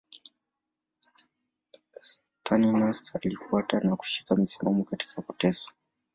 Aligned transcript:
Saturninus 1.91 3.15
alifuata 3.15 3.79
na 3.79 3.95
kushika 3.95 4.35
msimamo 4.35 4.83
katika 4.83 5.21
kuteswa. 5.21 5.73